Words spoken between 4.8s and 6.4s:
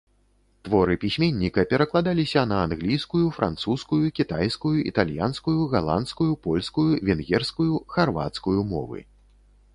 італьянскую, галандскую,